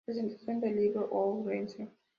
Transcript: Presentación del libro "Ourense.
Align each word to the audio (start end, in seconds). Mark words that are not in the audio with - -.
Presentación 0.03 0.59
del 0.61 0.77
libro 0.77 1.07
"Ourense. 1.11 1.91